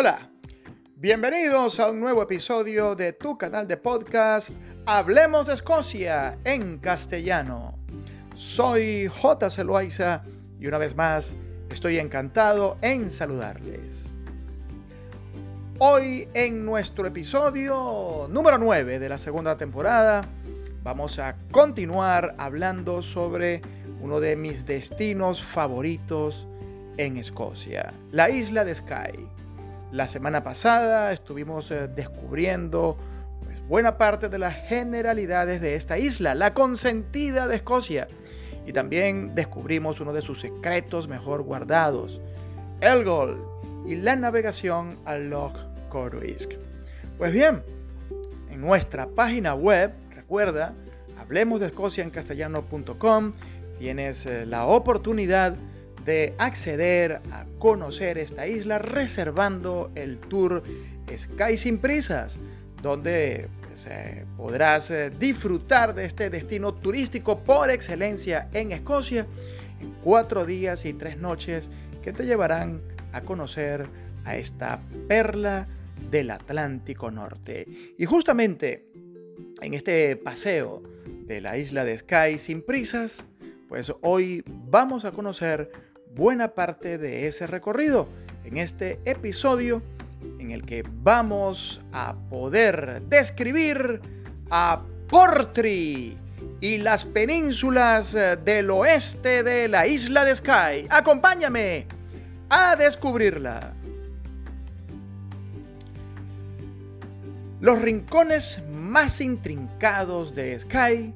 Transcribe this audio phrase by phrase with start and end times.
[0.00, 0.30] Hola,
[0.94, 4.50] bienvenidos a un nuevo episodio de tu canal de podcast
[4.86, 7.76] Hablemos de Escocia en castellano.
[8.36, 9.50] Soy J.
[9.50, 10.22] Celoaiza
[10.60, 11.34] y una vez más
[11.68, 14.12] estoy encantado en saludarles.
[15.80, 20.24] Hoy en nuestro episodio número 9 de la segunda temporada
[20.84, 23.62] vamos a continuar hablando sobre
[24.00, 26.46] uno de mis destinos favoritos
[26.98, 29.37] en Escocia, la isla de Skye.
[29.90, 32.98] La semana pasada estuvimos eh, descubriendo
[33.42, 38.06] pues, buena parte de las generalidades de esta isla, la consentida de Escocia.
[38.66, 42.20] Y también descubrimos uno de sus secretos mejor guardados,
[42.82, 43.42] el gol
[43.86, 45.56] y la navegación al Loch
[45.88, 46.52] Corruisk.
[47.16, 47.62] Pues bien,
[48.50, 50.74] en nuestra página web, recuerda,
[51.18, 53.32] hablemos de Escocia en castellano.com,
[53.78, 55.56] tienes eh, la oportunidad
[56.08, 60.62] de acceder a conocer esta isla reservando el tour
[61.14, 62.38] Sky sin prisas,
[62.80, 69.26] donde pues, eh, podrás eh, disfrutar de este destino turístico por excelencia en Escocia
[69.82, 71.68] en cuatro días y tres noches
[72.02, 72.80] que te llevarán
[73.12, 73.86] a conocer
[74.24, 75.68] a esta perla
[76.10, 77.66] del Atlántico Norte.
[77.98, 78.86] Y justamente
[79.60, 80.82] en este paseo
[81.26, 83.26] de la isla de Sky sin prisas,
[83.68, 88.08] pues hoy vamos a conocer buena parte de ese recorrido
[88.44, 89.82] en este episodio
[90.38, 94.00] en el que vamos a poder describir
[94.50, 96.16] a Portree
[96.60, 100.86] y las penínsulas del oeste de la isla de Skye.
[100.90, 101.86] Acompáñame
[102.48, 103.74] a descubrirla.
[107.60, 111.12] Los rincones más intrincados de Skye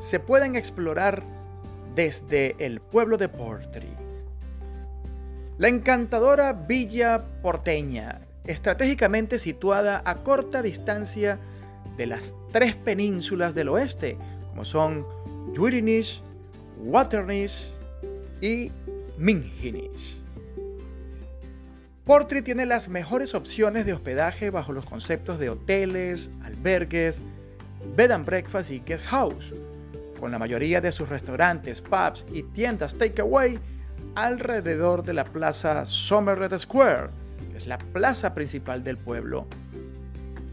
[0.00, 1.22] se pueden explorar
[1.94, 3.91] desde el pueblo de Portree.
[5.58, 11.38] La encantadora Villa Porteña, estratégicamente situada a corta distancia
[11.96, 14.16] de las tres penínsulas del oeste,
[14.50, 15.06] como son
[15.54, 16.22] Juirinis,
[16.78, 17.74] Waternis
[18.40, 18.72] y
[19.18, 20.22] Minginis.
[22.04, 27.20] Portree tiene las mejores opciones de hospedaje bajo los conceptos de hoteles, albergues,
[27.94, 29.54] bed and breakfast y guest house,
[30.18, 33.58] con la mayoría de sus restaurantes, pubs y tiendas takeaway
[34.14, 37.10] alrededor de la plaza Somerset Square,
[37.50, 39.46] que es la plaza principal del pueblo,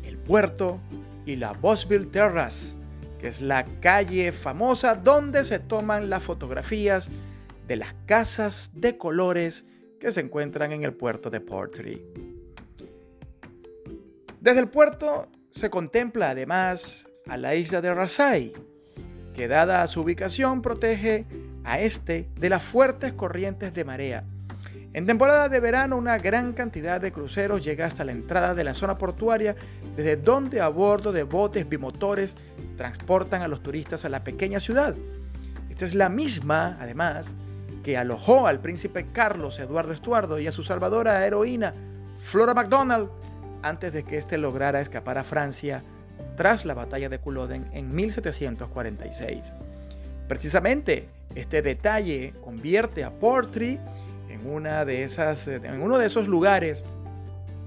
[0.03, 0.79] el puerto
[1.25, 2.75] y la Bosville Terrace,
[3.19, 7.09] que es la calle famosa donde se toman las fotografías
[7.67, 9.65] de las casas de colores
[9.99, 12.03] que se encuentran en el puerto de Portree.
[14.39, 18.53] Desde el puerto se contempla además a la isla de Rasai,
[19.35, 21.25] que dada su ubicación protege
[21.69, 24.23] a este de las fuertes corrientes de marea.
[24.91, 28.73] En temporada de verano una gran cantidad de cruceros llega hasta la entrada de la
[28.73, 29.55] zona portuaria,
[29.95, 32.35] desde donde a bordo de botes bimotores
[32.75, 34.95] transportan a los turistas a la pequeña ciudad.
[35.69, 37.35] Esta es la misma, además,
[37.83, 41.75] que alojó al príncipe Carlos Eduardo Estuardo y a su salvadora heroína
[42.17, 43.09] Flora MacDonald
[43.61, 45.83] antes de que éste lograra escapar a Francia
[46.35, 49.51] tras la batalla de Culloden en 1746.
[50.27, 53.79] Precisamente, este detalle convierte a Portree
[54.29, 56.85] en, una de esas, en uno de esos lugares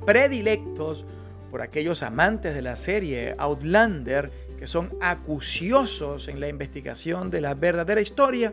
[0.05, 1.07] predilectos
[1.51, 7.55] por aquellos amantes de la serie Outlander que son acuciosos en la investigación de la
[7.55, 8.53] verdadera historia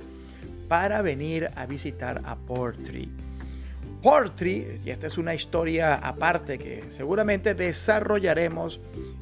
[0.68, 3.10] para venir a visitar a Portree.
[4.02, 8.80] Portree, y esta es una historia aparte que seguramente desarrollaremos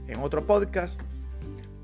[0.08, 1.02] en otro podcast,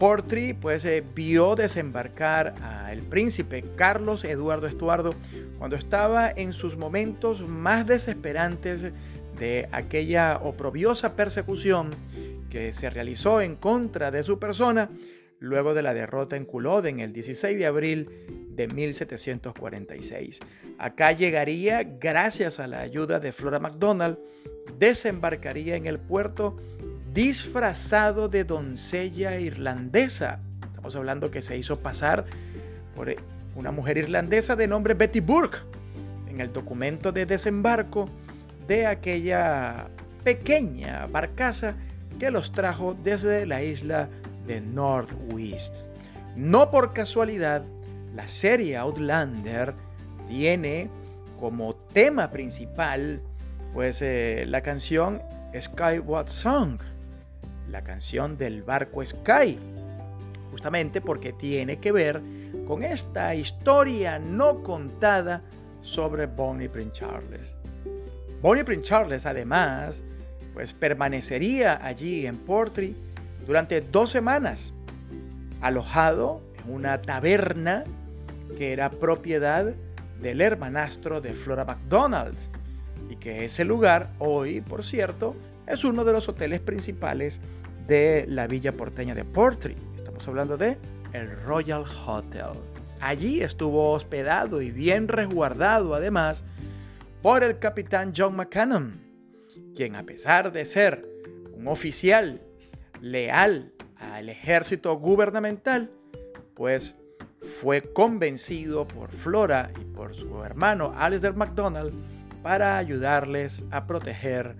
[0.03, 5.15] Portree pues eh, vio desembarcar al príncipe Carlos Eduardo Estuardo
[5.57, 8.91] cuando estaba en sus momentos más desesperantes
[9.39, 11.91] de aquella oprobiosa persecución
[12.49, 14.89] que se realizó en contra de su persona
[15.39, 18.09] luego de la derrota en Culloden el 16 de abril
[18.49, 20.41] de 1746.
[20.79, 24.17] Acá llegaría, gracias a la ayuda de Flora MacDonald,
[24.77, 26.57] desembarcaría en el puerto
[27.13, 30.39] disfrazado de doncella irlandesa.
[30.65, 32.25] Estamos hablando que se hizo pasar
[32.95, 33.17] por eh,
[33.55, 35.59] una mujer irlandesa de nombre Betty Burke
[36.27, 38.09] en el documento de desembarco
[38.67, 39.87] de aquella
[40.23, 41.75] pequeña barcaza
[42.19, 44.09] que los trajo desde la isla
[44.47, 45.75] de Northwest.
[46.35, 47.63] No por casualidad,
[48.15, 49.75] la serie Outlander
[50.27, 50.89] tiene
[51.39, 53.21] como tema principal
[53.73, 55.21] pues eh, la canción
[55.59, 56.79] Skyward Song
[57.73, 59.57] la canción del barco Sky,
[60.51, 62.21] justamente porque tiene que ver
[62.67, 65.41] con esta historia no contada
[65.81, 67.57] sobre Bonnie Prince Charles.
[68.43, 70.03] Bonnie Prince Charles además
[70.53, 72.95] pues permanecería allí en Portree
[73.47, 74.71] durante dos semanas,
[75.59, 77.85] alojado en una taberna
[78.55, 79.73] que era propiedad
[80.21, 82.37] del hermanastro de Flora MacDonald
[83.09, 85.35] y que ese lugar hoy, por cierto,
[85.65, 87.41] es uno de los hoteles principales
[87.87, 89.77] de la villa porteña de Portree.
[89.95, 90.77] Estamos hablando de
[91.13, 92.59] el Royal Hotel.
[92.99, 96.43] Allí estuvo hospedado y bien resguardado además
[97.21, 99.01] por el capitán John McCannon,
[99.75, 101.05] quien a pesar de ser
[101.53, 102.41] un oficial
[103.01, 105.91] leal al ejército gubernamental,
[106.53, 106.95] pues
[107.61, 111.93] fue convencido por Flora y por su hermano Alistair MacDonald
[112.41, 114.55] para ayudarles a proteger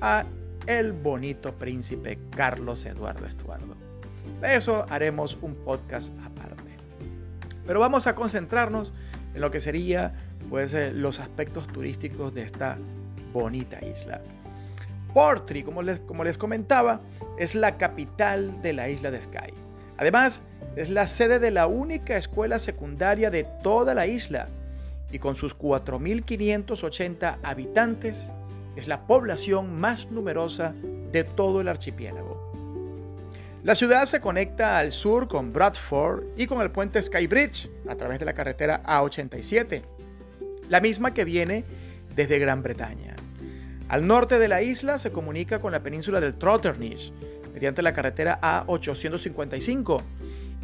[0.00, 0.24] a
[0.66, 3.74] el bonito príncipe Carlos Eduardo Estuardo.
[4.40, 6.76] De eso haremos un podcast aparte.
[7.66, 8.92] Pero vamos a concentrarnos
[9.34, 10.14] en lo que sería
[10.50, 12.76] pues eh, los aspectos turísticos de esta
[13.32, 14.20] bonita isla.
[15.12, 17.00] Portree, como les, como les comentaba,
[17.38, 19.54] es la capital de la isla de Skye.
[19.96, 20.42] Además,
[20.76, 24.48] es la sede de la única escuela secundaria de toda la isla
[25.12, 28.28] y con sus 4.580 habitantes
[28.76, 30.74] es la población más numerosa
[31.12, 32.34] de todo el archipiélago.
[33.62, 38.18] La ciudad se conecta al sur con Bradford y con el puente Skybridge a través
[38.18, 39.82] de la carretera A87,
[40.68, 41.64] la misma que viene
[42.14, 43.16] desde Gran Bretaña.
[43.88, 47.12] Al norte de la isla se comunica con la península del Trotternish
[47.54, 50.02] mediante la carretera A855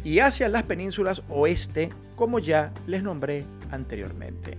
[0.03, 4.57] y hacia las penínsulas oeste, como ya les nombré anteriormente.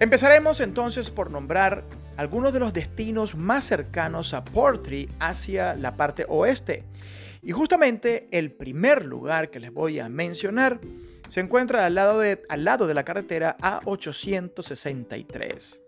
[0.00, 1.84] Empezaremos entonces por nombrar
[2.16, 6.84] algunos de los destinos más cercanos a Portree hacia la parte oeste.
[7.42, 10.80] Y justamente el primer lugar que les voy a mencionar
[11.28, 15.80] se encuentra al lado de, al lado de la carretera A863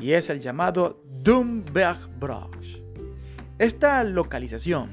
[0.00, 2.82] y es el llamado Dumberg-Broch.
[3.58, 4.90] Esta localización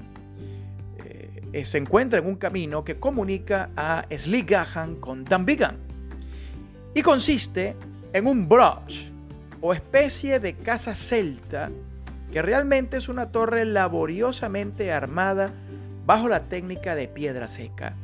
[1.54, 5.80] eh, se encuentra en un camino que comunica a Sligahan con Dunbigan
[6.94, 7.76] y consiste
[8.14, 9.10] en un broch
[9.62, 11.70] o especie de casa celta
[12.32, 15.52] que realmente es una torre laboriosamente armada
[16.06, 17.96] bajo la técnica de piedra seca.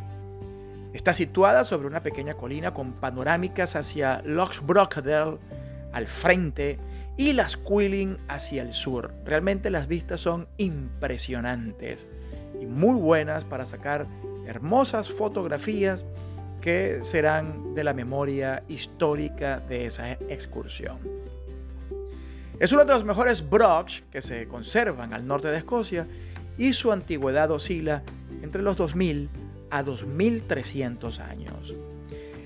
[0.94, 5.38] Está situada sobre una pequeña colina con panorámicas hacia Lochbrockdale
[5.92, 6.78] al frente
[7.18, 9.14] y las Quilling hacia el sur.
[9.26, 12.08] Realmente las vistas son impresionantes
[12.62, 14.08] y muy buenas para sacar
[14.48, 16.06] hermosas fotografías
[16.62, 21.00] que serán de la memoria histórica de esa excursión.
[22.60, 26.08] Es uno de los mejores broch que se conservan al norte de Escocia
[26.58, 28.04] y su antigüedad oscila
[28.42, 29.30] entre los 2000
[29.72, 31.76] a 2300 años.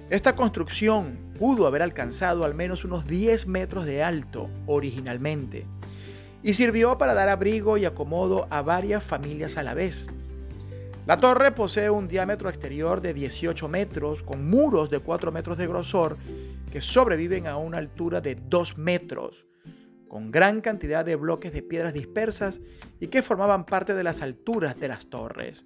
[0.10, 5.66] Esta construcción pudo haber alcanzado al menos unos 10 metros de alto originalmente
[6.42, 10.08] y sirvió para dar abrigo y acomodo a varias familias a la vez.
[11.10, 15.66] La torre posee un diámetro exterior de 18 metros con muros de 4 metros de
[15.66, 16.18] grosor
[16.72, 19.48] que sobreviven a una altura de 2 metros,
[20.08, 22.62] con gran cantidad de bloques de piedras dispersas
[23.00, 25.66] y que formaban parte de las alturas de las torres.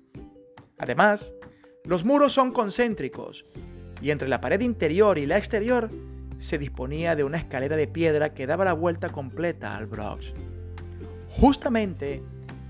[0.78, 1.34] Además,
[1.84, 3.44] los muros son concéntricos
[4.02, 5.92] y entre la pared interior y la exterior
[6.38, 10.34] se disponía de una escalera de piedra que daba la vuelta completa al Brox.
[11.28, 12.24] Justamente,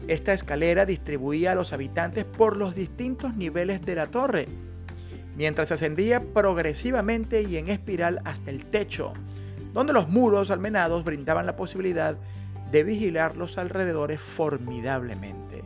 [0.08, 4.48] esta escalera distribuía a los habitantes por los distintos niveles de la torre,
[5.36, 9.14] mientras ascendía progresivamente y en espiral hasta el techo,
[9.74, 12.16] donde los muros almenados brindaban la posibilidad
[12.72, 15.64] de vigilar los alrededores formidablemente.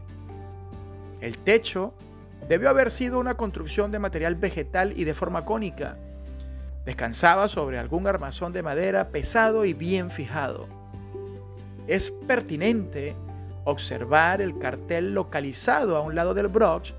[1.21, 1.93] El techo
[2.47, 5.97] debió haber sido una construcción de material vegetal y de forma cónica.
[6.85, 10.67] Descansaba sobre algún armazón de madera pesado y bien fijado
[11.87, 13.15] es pertinente
[13.67, 16.93] observar el cartel localizado a un lado del broch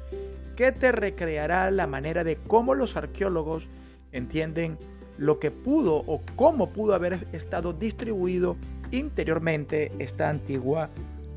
[0.54, 3.68] que te recreará la manera de cómo los arqueólogos
[4.12, 4.78] entienden
[5.16, 8.56] lo que pudo o cómo pudo haber estado distribuido
[8.90, 10.90] interiormente esta antigua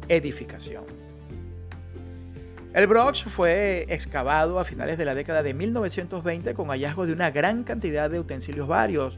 [0.09, 0.83] edificación.
[2.73, 7.31] El broch fue excavado a finales de la década de 1920 con hallazgos de una
[7.31, 9.17] gran cantidad de utensilios varios,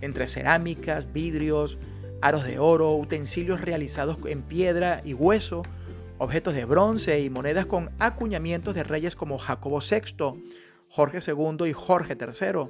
[0.00, 1.78] entre cerámicas, vidrios,
[2.22, 5.62] aros de oro, utensilios realizados en piedra y hueso,
[6.18, 10.42] objetos de bronce y monedas con acuñamientos de reyes como Jacobo VI,
[10.88, 12.68] Jorge II y Jorge III.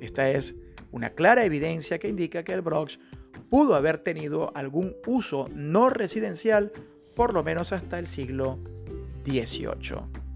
[0.00, 0.54] Esta es
[0.92, 2.98] una clara evidencia que indica que el Broch
[3.50, 6.72] pudo haber tenido algún uso no residencial
[7.16, 8.58] por lo menos hasta el siglo
[9.24, 10.26] XVIII.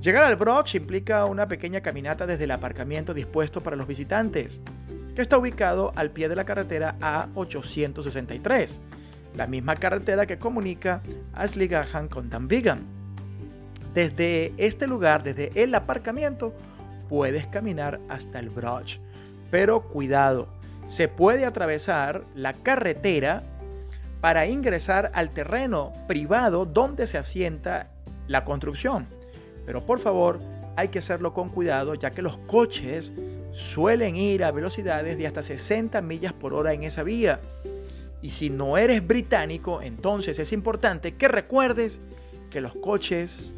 [0.00, 4.60] Llegar al Broch implica una pequeña caminata desde el aparcamiento dispuesto para los visitantes.
[5.14, 8.78] Que está ubicado al pie de la carretera A863,
[9.36, 11.02] la misma carretera que comunica
[11.34, 12.80] a Sligahan con Danvigan.
[13.94, 16.54] Desde este lugar, desde el aparcamiento,
[17.08, 18.98] puedes caminar hasta el Broch.
[19.50, 20.48] Pero cuidado,
[20.86, 23.42] se puede atravesar la carretera
[24.22, 27.90] para ingresar al terreno privado donde se asienta
[28.28, 29.06] la construcción.
[29.66, 30.40] Pero por favor,
[30.76, 33.12] hay que hacerlo con cuidado ya que los coches
[33.52, 37.40] suelen ir a velocidades de hasta 60 millas por hora en esa vía.
[38.20, 42.00] Y si no eres británico, entonces es importante que recuerdes
[42.50, 43.54] que los coches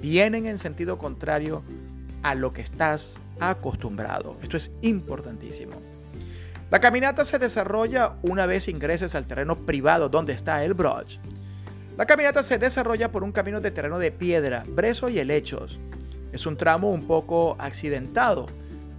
[0.00, 1.62] vienen en sentido contrario
[2.22, 4.36] a lo que estás acostumbrado.
[4.42, 5.74] Esto es importantísimo.
[6.70, 11.18] La caminata se desarrolla una vez ingreses al terreno privado donde está el broch.
[11.96, 15.78] La caminata se desarrolla por un camino de terreno de piedra, brezo y helechos.
[16.32, 18.46] Es un tramo un poco accidentado.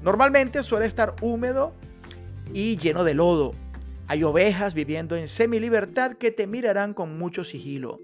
[0.02, 1.74] Normalmente suele estar húmedo
[2.54, 3.54] y lleno de lodo.
[4.08, 8.00] Hay ovejas viviendo en semi-libertad que te mirarán con mucho sigilo.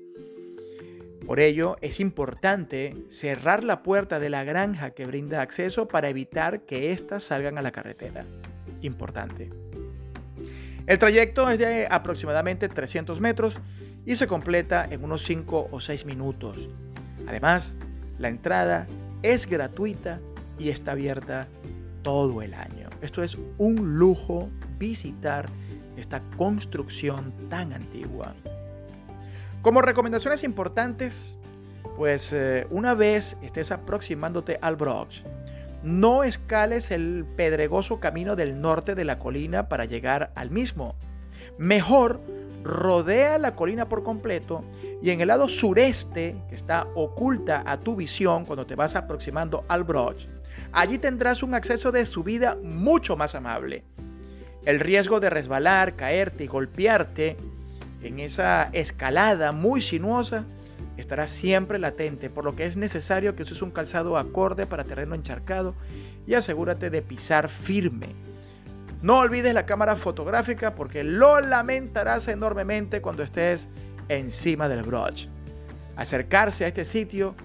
[1.26, 6.62] Por ello, es importante cerrar la puerta de la granja que brinda acceso para evitar
[6.62, 8.26] que éstas salgan a la carretera.
[8.82, 9.50] Importante.
[10.86, 13.56] El trayecto es de aproximadamente 300 metros
[14.06, 16.70] y se completa en unos 5 o 6 minutos.
[17.26, 17.78] Además,
[18.20, 18.88] la entrada
[19.22, 20.20] es gratuita
[20.60, 21.48] y está abierta
[22.04, 22.90] todo el año.
[23.02, 25.48] Esto es un lujo visitar
[25.98, 28.36] esta construcción tan antigua.
[29.62, 31.38] Como recomendaciones importantes,
[31.98, 35.24] pues eh, una vez estés aproximándote al Broch,
[35.84, 40.96] no escales el pedregoso camino del norte de la colina para llegar al mismo.
[41.58, 42.22] Mejor
[42.64, 44.64] rodea la colina por completo
[45.02, 49.66] y en el lado sureste, que está oculta a tu visión cuando te vas aproximando
[49.68, 50.26] al Broch,
[50.72, 53.84] allí tendrás un acceso de subida mucho más amable.
[54.66, 57.38] El riesgo de resbalar, caerte y golpearte
[58.02, 60.46] en esa escalada muy sinuosa
[60.98, 65.16] estará siempre latente, por lo que es necesario que uses un calzado acorde para terreno
[65.16, 65.76] encharcado
[66.26, 68.08] y asegúrate de pisar firme.
[69.02, 73.68] No olvides la cámara fotográfica porque lo lamentarás enormemente cuando estés
[74.08, 75.28] encima del broch.
[75.98, 77.36] Acercarse a este sitio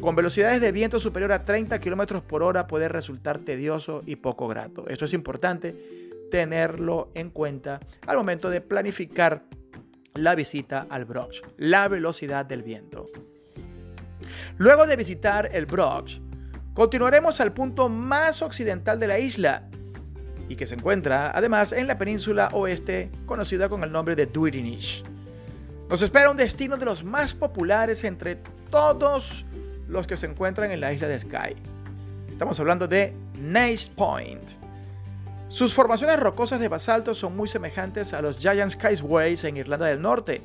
[0.00, 4.46] con velocidades de viento superior a 30 km por hora puede resultar tedioso y poco
[4.46, 4.86] grato.
[4.88, 5.74] Esto es importante
[6.30, 9.44] tenerlo en cuenta al momento de planificar
[10.14, 13.06] la visita al Broch, la velocidad del viento.
[14.56, 16.20] Luego de visitar el Broch,
[16.74, 19.68] continuaremos al punto más occidental de la isla
[20.48, 25.04] y que se encuentra además en la península oeste conocida con el nombre de Duirinish.
[25.88, 28.38] Nos espera un destino de los más populares entre
[28.70, 29.46] todos
[29.88, 31.56] los que se encuentran en la isla de Skye.
[32.30, 34.42] Estamos hablando de Nice Point.
[35.48, 40.02] Sus formaciones rocosas de basalto son muy semejantes a los Giant Skyways en Irlanda del
[40.02, 40.42] Norte,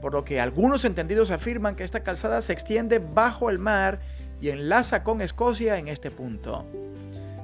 [0.00, 4.00] por lo que algunos entendidos afirman que esta calzada se extiende bajo el mar
[4.40, 6.64] y enlaza con Escocia en este punto.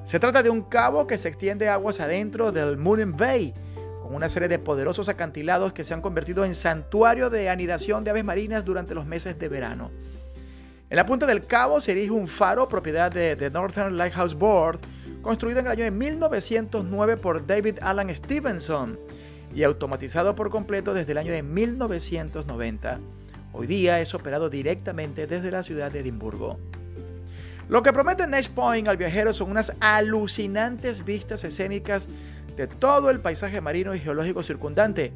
[0.05, 3.52] Se trata de un cabo que se extiende aguas adentro del Moon Bay,
[4.02, 8.11] con una serie de poderosos acantilados que se han convertido en santuario de anidación de
[8.11, 9.90] aves marinas durante los meses de verano.
[10.88, 14.78] En la punta del cabo se erige un faro propiedad de The Northern Lighthouse Board,
[15.21, 18.97] construido en el año de 1909 por David Alan Stevenson
[19.52, 23.00] y automatizado por completo desde el año de 1990.
[23.52, 26.61] Hoy día es operado directamente desde la ciudad de Edimburgo.
[27.69, 32.09] Lo que promete Nash Point al viajero son unas alucinantes vistas escénicas
[32.57, 35.12] de todo el paisaje marino y geológico circundante,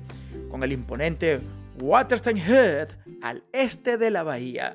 [0.51, 1.39] con el imponente
[1.81, 2.89] Waterstein Head
[3.23, 4.75] al este de la bahía.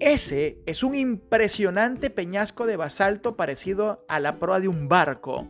[0.00, 5.46] Ese es un impresionante peñasco de basalto parecido a la proa de un barco,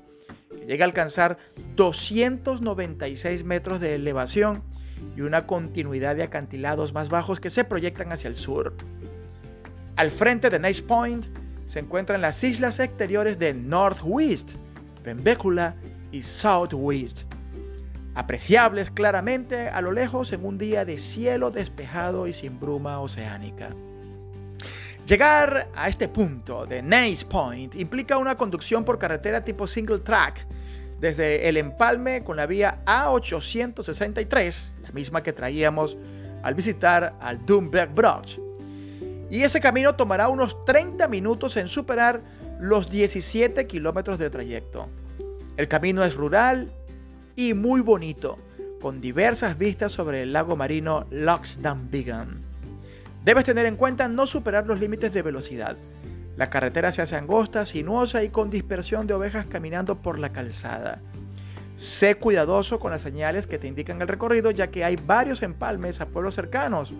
[0.48, 1.38] que llega a alcanzar
[1.76, 4.64] 296 metros de elevación
[5.16, 8.74] y una continuidad de acantilados más bajos que se proyectan hacia el sur.
[9.94, 11.26] Al frente de Nice Point
[11.64, 14.54] se encuentran las islas exteriores de Northwest,
[15.04, 15.76] Pembecula
[16.10, 17.20] y Southwest,
[18.16, 23.70] apreciables claramente a lo lejos en un día de cielo despejado y sin bruma oceánica.
[25.10, 30.46] Llegar a este punto de Nice Point implica una conducción por carretera tipo single track
[31.00, 35.96] desde el empalme con la vía A863, la misma que traíamos
[36.44, 38.38] al visitar al Doomberg Broch.
[39.28, 42.20] Y ese camino tomará unos 30 minutos en superar
[42.60, 44.88] los 17 kilómetros de trayecto.
[45.56, 46.70] El camino es rural
[47.34, 48.38] y muy bonito,
[48.80, 51.58] con diversas vistas sobre el lago marino Lochs
[51.90, 52.49] Bigan.
[53.24, 55.76] Debes tener en cuenta no superar los límites de velocidad.
[56.36, 61.00] La carretera se hace angosta, sinuosa y con dispersión de ovejas caminando por la calzada.
[61.74, 66.00] Sé cuidadoso con las señales que te indican el recorrido, ya que hay varios empalmes
[66.00, 66.94] a pueblos cercanos.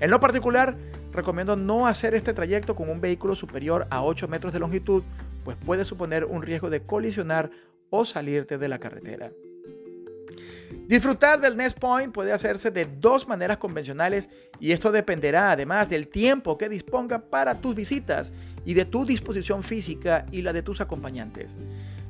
[0.00, 0.76] En lo particular,
[1.12, 5.02] recomiendo no hacer este trayecto con un vehículo superior a 8 metros de longitud,
[5.44, 7.50] pues puede suponer un riesgo de colisionar
[7.90, 9.30] o salirte de la carretera.
[10.86, 14.28] Disfrutar del Nest Point puede hacerse de dos maneras convencionales
[14.60, 18.32] y esto dependerá además del tiempo que disponga para tus visitas
[18.64, 21.56] y de tu disposición física y la de tus acompañantes.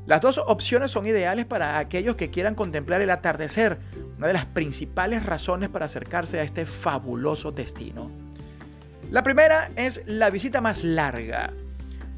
[0.07, 3.79] Las dos opciones son ideales para aquellos que quieran contemplar el atardecer,
[4.19, 8.11] una de las principales razones para acercarse a este fabuloso destino.
[9.11, 11.53] La primera es la visita más larga.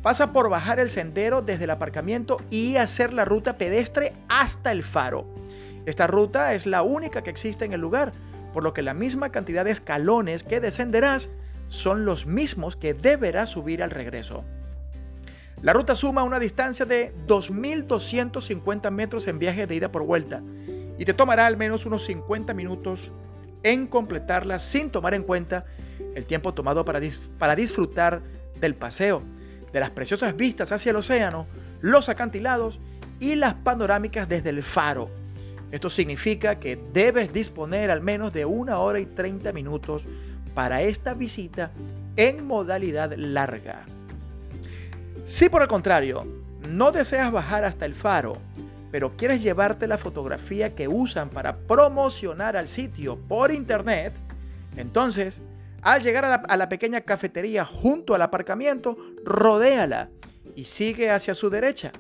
[0.03, 4.83] Pasa por bajar el sendero desde el aparcamiento y hacer la ruta pedestre hasta el
[4.83, 5.27] faro.
[5.87, 8.13] Esta ruta es la única que existe en el lugar,
[8.53, 11.31] por lo que la misma cantidad de escalones que descenderás
[11.69, 14.45] son los mismos que deberás subir al regreso.
[15.63, 20.43] La ruta suma una distancia de 2.250 metros en viaje de ida por vuelta
[20.99, 23.11] y te tomará al menos unos 50 minutos
[23.63, 25.65] en completarla sin tomar en cuenta
[26.15, 27.01] el tiempo tomado para,
[27.39, 28.23] para disfrutar
[28.61, 29.23] del paseo,
[29.73, 31.47] de las preciosas vistas hacia el océano,
[31.81, 32.81] los acantilados
[33.21, 35.11] y las panorámicas desde el faro,
[35.71, 40.07] esto significa que debes disponer al menos de una hora y 30 minutos
[40.55, 41.71] para esta visita
[42.17, 43.85] en modalidad larga.
[45.23, 46.27] Si por el contrario
[46.69, 48.39] no deseas bajar hasta el faro,
[48.91, 54.15] pero quieres llevarte la fotografía que usan para promocionar al sitio por internet,
[54.77, 55.43] entonces,
[55.83, 60.09] al llegar a la, a la pequeña cafetería junto al aparcamiento, rodéala
[60.57, 61.93] y sigue hacia su derecha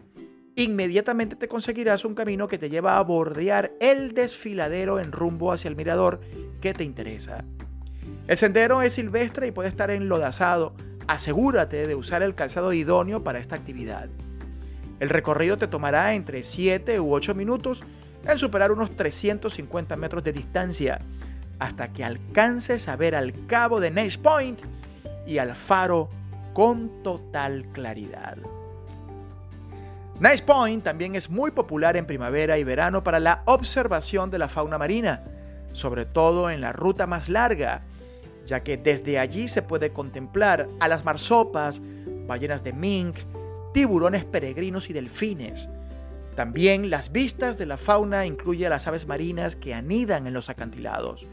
[0.58, 5.68] inmediatamente te conseguirás un camino que te lleva a bordear el desfiladero en rumbo hacia
[5.68, 6.20] el mirador
[6.60, 7.44] que te interesa.
[8.26, 10.74] El sendero es silvestre y puede estar enlodazado.
[11.06, 14.08] Asegúrate de usar el calzado idóneo para esta actividad.
[14.98, 17.84] El recorrido te tomará entre 7 u 8 minutos
[18.26, 21.00] en superar unos 350 metros de distancia
[21.60, 24.58] hasta que alcances a ver al cabo de Nace Point
[25.25, 26.08] y al faro
[26.52, 28.38] con total claridad.
[30.21, 34.49] Nice Point también es muy popular en primavera y verano para la observación de la
[34.49, 35.23] fauna marina,
[35.71, 37.83] sobre todo en la ruta más larga,
[38.45, 41.81] ya que desde allí se puede contemplar a las marsopas,
[42.26, 43.17] ballenas de mink,
[43.73, 45.69] tiburones peregrinos y delfines.
[46.35, 50.50] También las vistas de la fauna incluye a las aves marinas que anidan en los
[50.50, 51.28] acantilados,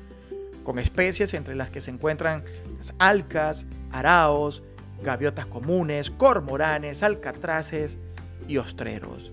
[0.64, 2.44] con especies entre las que se encuentran
[2.78, 4.62] las alcas, araos,
[5.02, 7.98] gaviotas comunes, cormoranes, alcatraces,
[8.48, 9.32] y ostreros.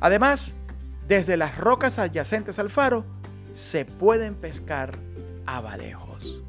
[0.00, 0.54] Además,
[1.08, 3.04] desde las rocas adyacentes al faro
[3.52, 4.98] se pueden pescar
[5.46, 6.42] abadejos.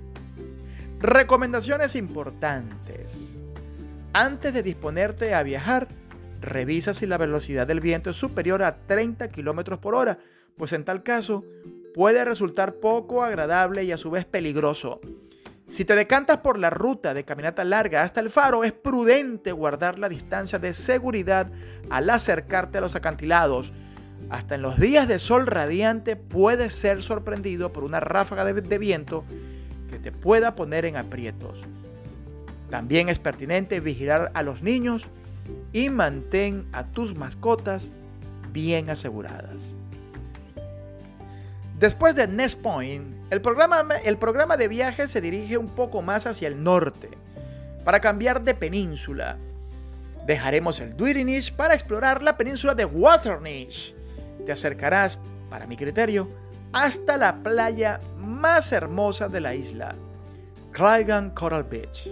[1.00, 3.40] Recomendaciones importantes.
[4.14, 5.88] Antes de disponerte a viajar,
[6.42, 10.20] revisa si la velocidad del viento es superior a 30 km por hora,
[10.58, 11.44] pues en tal caso
[11.94, 15.02] puede resultar poco agradable y a su vez peligroso.
[15.72, 20.00] Si te decantas por la ruta de caminata larga hasta el faro, es prudente guardar
[20.00, 21.48] la distancia de seguridad
[21.90, 23.72] al acercarte a los acantilados.
[24.30, 29.24] Hasta en los días de sol radiante puedes ser sorprendido por una ráfaga de, viento
[29.90, 31.62] que te pueda poner en aprietos.
[32.70, 35.08] También es pertinente vigilar a los niños
[35.72, 37.94] y mantén a tus mascotas
[38.52, 39.74] bien aseguradas.
[41.82, 46.28] Después de Nest Point, el programa, el programa de viaje se dirige un poco más
[46.28, 47.10] hacia el norte,
[47.84, 49.40] para cambiar de península.
[50.28, 53.96] Dejaremos el Duirinish para explorar la península de Waternish.
[54.46, 55.18] Te acercarás,
[55.50, 56.30] para mi criterio,
[56.72, 59.96] hasta la playa más hermosa de la isla,
[60.74, 62.12] Clygan Coral Beach.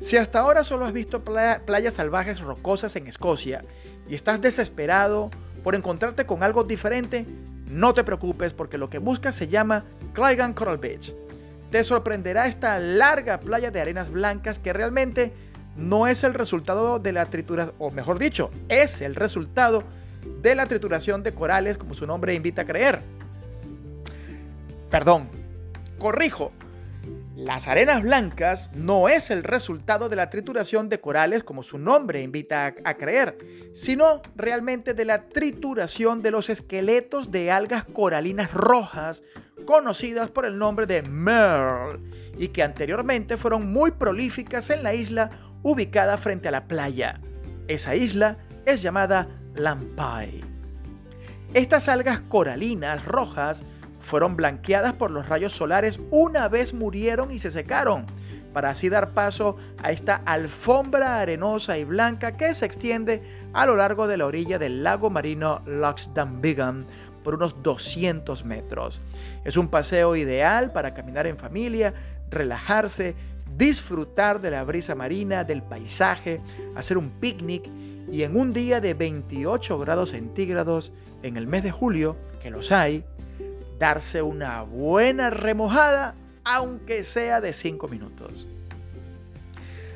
[0.00, 3.62] Si hasta ahora solo has visto playas salvajes rocosas en Escocia
[4.06, 5.30] y estás desesperado
[5.64, 7.24] por encontrarte con algo diferente,
[7.72, 11.14] no te preocupes porque lo que buscas se llama Clygan Coral Beach.
[11.70, 15.32] Te sorprenderá esta larga playa de arenas blancas que realmente
[15.74, 19.84] no es el resultado de la trituración, o mejor dicho, es el resultado
[20.42, 23.00] de la trituración de corales como su nombre invita a creer.
[24.90, 25.30] Perdón,
[25.98, 26.52] corrijo,
[27.44, 32.22] las arenas blancas no es el resultado de la trituración de corales como su nombre
[32.22, 33.36] invita a, creer,
[33.72, 39.24] sino realmente de la trituración de los esqueletos de algas coralinas rojas
[39.66, 42.00] conocidas por el nombre de Merle
[42.38, 45.30] y que anteriormente fueron muy prolíficas en la isla
[45.62, 47.20] ubicada frente a la playa.
[47.66, 50.42] Esa isla es llamada Lampai.
[51.54, 53.64] Estas algas coralinas rojas
[54.02, 58.06] fueron blanqueadas por los rayos solares una vez murieron y se secaron,
[58.52, 63.76] para así dar paso a esta alfombra arenosa y blanca que se extiende a lo
[63.76, 66.86] largo de la orilla del lago marino Loxdambigan
[67.24, 69.00] por unos 200 metros.
[69.44, 71.94] Es un paseo ideal para caminar en familia,
[72.30, 73.14] relajarse,
[73.56, 76.40] disfrutar de la brisa marina, del paisaje,
[76.74, 77.68] hacer un picnic
[78.10, 82.72] y en un día de 28 grados centígrados en el mes de julio, que los
[82.72, 83.04] hay,
[83.82, 86.14] darse una buena remojada,
[86.44, 88.46] aunque sea de 5 minutos.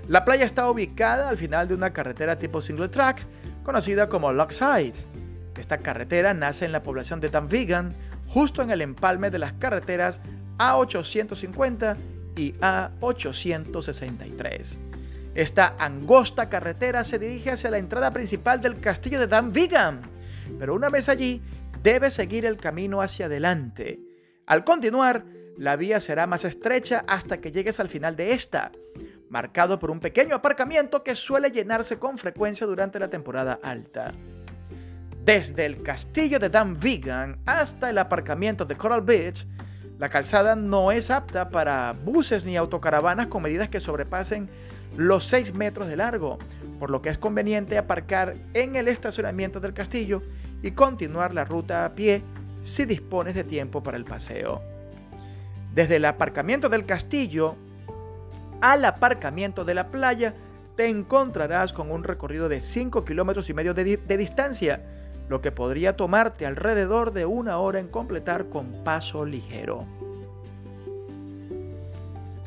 [0.08, 3.24] La playa está ubicada al final de una carretera tipo single track,
[3.62, 4.94] conocida como Lockside.
[5.56, 7.94] Esta carretera nace en la población de Dunvegan,
[8.26, 10.20] justo en el empalme de las carreteras
[10.58, 11.96] A850
[12.34, 14.78] y A863.
[15.36, 20.00] Esta angosta carretera se dirige hacia la entrada principal del castillo de Dunvegan,
[20.58, 21.40] pero una vez allí
[21.86, 24.00] debe seguir el camino hacia adelante.
[24.44, 25.24] Al continuar,
[25.56, 28.72] la vía será más estrecha hasta que llegues al final de esta,
[29.28, 34.12] marcado por un pequeño aparcamiento que suele llenarse con frecuencia durante la temporada alta.
[35.24, 39.46] Desde el castillo de Dunvegan hasta el aparcamiento de Coral Beach,
[40.00, 44.48] la calzada no es apta para buses ni autocaravanas con medidas que sobrepasen
[44.96, 46.38] los 6 metros de largo,
[46.80, 50.24] por lo que es conveniente aparcar en el estacionamiento del castillo
[50.62, 52.22] y continuar la ruta a pie
[52.60, 54.62] si dispones de tiempo para el paseo.
[55.74, 57.56] Desde el aparcamiento del castillo
[58.60, 60.34] al aparcamiento de la playa
[60.76, 64.82] te encontrarás con un recorrido de 5 kilómetros y medio de, de distancia,
[65.28, 69.86] lo que podría tomarte alrededor de una hora en completar con paso ligero.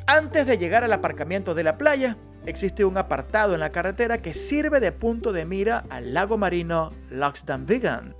[0.07, 2.17] Antes de llegar al aparcamiento de la playa,
[2.49, 6.91] existe un apartado en la carretera que sirve de punto de mira al lago marino
[7.09, 8.15] Loxdamvigan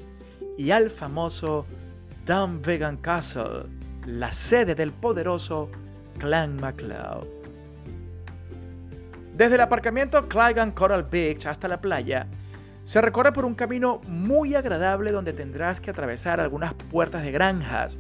[0.58, 1.66] y al famoso
[2.26, 3.64] Dunvegan Castle,
[4.06, 5.70] la sede del poderoso
[6.20, 7.28] Clan MacLeod.
[9.36, 12.28] Desde el aparcamiento Clygan Coral Beach hasta la playa,
[12.84, 18.00] se recorre por un camino muy agradable donde tendrás que atravesar algunas puertas de granjas,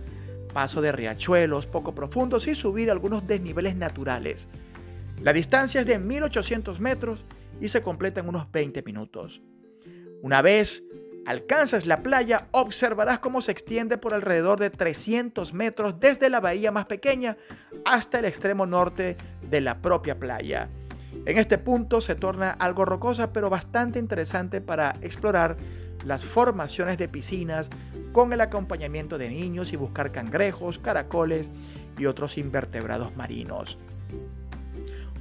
[0.53, 4.47] paso de riachuelos poco profundos y subir algunos desniveles naturales.
[5.21, 7.25] La distancia es de 1800 metros
[7.59, 9.41] y se completa en unos 20 minutos.
[10.21, 10.83] Una vez
[11.25, 16.71] alcanzas la playa, observarás cómo se extiende por alrededor de 300 metros desde la bahía
[16.71, 17.37] más pequeña
[17.85, 19.17] hasta el extremo norte
[19.49, 20.69] de la propia playa.
[21.25, 25.57] En este punto se torna algo rocosa, pero bastante interesante para explorar
[26.05, 27.69] las formaciones de piscinas
[28.13, 31.51] con el acompañamiento de niños y buscar cangrejos, caracoles
[31.97, 33.77] y otros invertebrados marinos.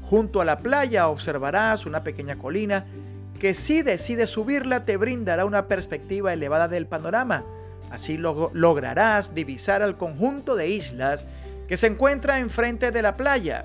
[0.08, 2.86] Junto a la playa observarás una pequeña colina
[3.38, 7.44] que si decides subirla te brindará una perspectiva elevada del panorama.
[7.90, 11.26] Así lograrás divisar al conjunto de islas
[11.68, 13.64] que se encuentra enfrente de la playa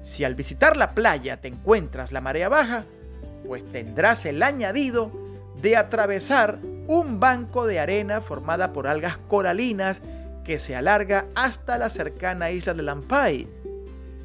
[0.00, 2.84] si al visitar la playa te encuentras la marea baja,
[3.46, 5.12] pues tendrás el añadido
[5.60, 10.02] de atravesar un banco de arena formada por algas coralinas
[10.44, 13.46] que se alarga hasta la cercana isla de Lampai.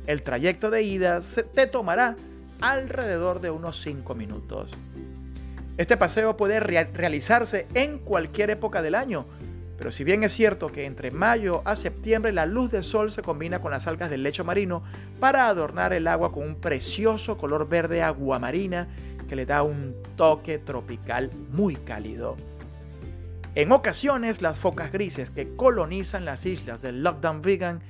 [0.07, 1.19] El trayecto de ida
[1.53, 2.15] te tomará
[2.61, 4.71] alrededor de unos 5 minutos.
[5.77, 9.25] Este paseo puede realizarse en cualquier época del año,
[9.77, 13.21] pero si bien es cierto que entre mayo a septiembre la luz del sol se
[13.21, 14.83] combina con las algas del lecho marino
[15.19, 18.87] para adornar el agua con un precioso color verde aguamarina
[19.27, 22.37] que le da un toque tropical muy cálido.
[23.55, 27.81] En ocasiones las focas grises que colonizan las islas del Lockdown Vegan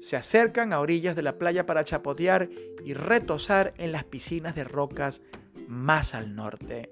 [0.00, 2.48] se acercan a orillas de la playa para chapotear
[2.84, 5.22] y retosar en las piscinas de rocas
[5.66, 6.90] más al norte.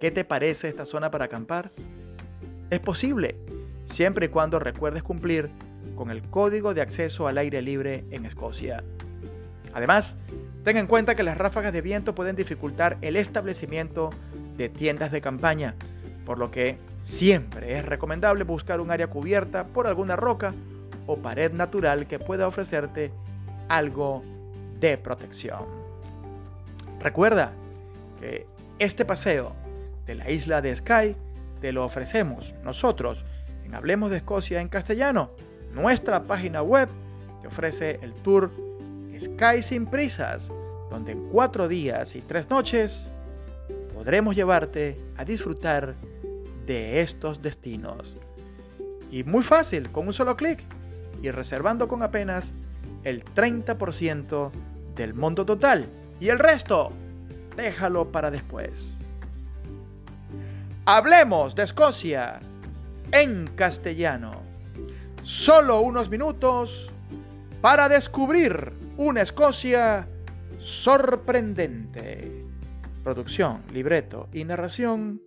[0.00, 1.70] ¿Qué te parece esta zona para acampar?
[2.70, 3.36] Es posible,
[3.84, 5.50] siempre y cuando recuerdes cumplir
[5.94, 8.82] con el código de acceso al aire libre en Escocia.
[9.72, 10.16] Además,
[10.64, 14.10] ten en cuenta que las ráfagas de viento pueden dificultar el establecimiento
[14.56, 15.74] de tiendas de campaña,
[16.24, 20.54] por lo que siempre es recomendable buscar un área cubierta por alguna roca
[21.06, 23.12] o pared natural que pueda ofrecerte
[23.68, 24.22] algo
[24.78, 25.64] de protección.
[27.00, 27.52] Recuerda
[28.18, 28.46] que
[28.78, 29.54] este paseo
[30.06, 31.16] de la isla de Skye
[31.60, 33.24] te lo ofrecemos nosotros
[33.64, 35.30] en Hablemos de Escocia en castellano.
[35.72, 36.88] Nuestra página web
[37.40, 38.50] te ofrece el tour
[39.20, 40.50] Sky sin prisas,
[40.88, 43.10] donde en cuatro días y tres noches
[43.94, 45.94] podremos llevarte a disfrutar
[46.66, 48.16] de estos destinos.
[49.10, 50.64] Y muy fácil, con un solo clic
[51.22, 52.52] y reservando con apenas
[53.04, 54.50] el 30%
[54.94, 55.86] del monto total.
[56.20, 56.92] Y el resto,
[57.56, 58.98] déjalo para después.
[60.84, 62.40] Hablemos de Escocia
[63.12, 64.42] en castellano.
[65.22, 66.90] Solo unos minutos
[67.60, 70.08] para descubrir una Escocia
[70.58, 72.44] sorprendente.
[73.04, 75.22] Producción, libreto y narración,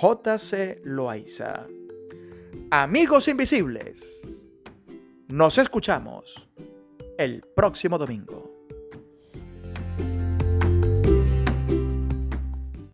[0.00, 0.80] J.C.
[0.84, 1.66] Loaiza.
[2.70, 4.20] Amigos invisibles,
[5.28, 6.48] nos escuchamos
[7.18, 8.47] el próximo domingo.